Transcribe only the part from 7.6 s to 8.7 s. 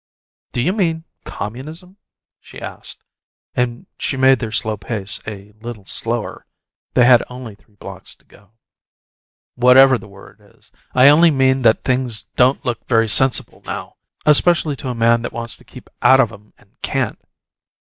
blocks to go.